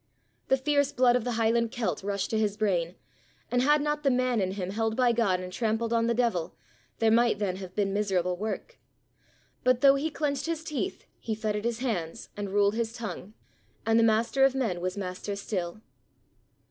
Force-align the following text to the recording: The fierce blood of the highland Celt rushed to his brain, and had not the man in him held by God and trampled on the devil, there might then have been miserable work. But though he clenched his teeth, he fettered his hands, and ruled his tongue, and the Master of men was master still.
The 0.47 0.57
fierce 0.57 0.91
blood 0.91 1.15
of 1.15 1.25
the 1.25 1.33
highland 1.33 1.69
Celt 1.71 2.01
rushed 2.01 2.31
to 2.31 2.39
his 2.39 2.57
brain, 2.57 2.95
and 3.51 3.61
had 3.61 3.83
not 3.83 4.01
the 4.01 4.09
man 4.09 4.41
in 4.41 4.53
him 4.53 4.71
held 4.71 4.95
by 4.95 5.11
God 5.11 5.39
and 5.39 5.53
trampled 5.53 5.93
on 5.93 6.07
the 6.07 6.15
devil, 6.15 6.55
there 6.97 7.11
might 7.11 7.37
then 7.37 7.57
have 7.57 7.75
been 7.75 7.93
miserable 7.93 8.35
work. 8.35 8.79
But 9.63 9.81
though 9.81 9.93
he 9.93 10.09
clenched 10.09 10.47
his 10.47 10.63
teeth, 10.63 11.05
he 11.19 11.35
fettered 11.35 11.65
his 11.65 11.81
hands, 11.81 12.29
and 12.35 12.49
ruled 12.51 12.73
his 12.73 12.93
tongue, 12.93 13.35
and 13.85 13.99
the 13.99 14.03
Master 14.03 14.43
of 14.43 14.55
men 14.55 14.81
was 14.81 14.97
master 14.97 15.35
still. 15.35 15.81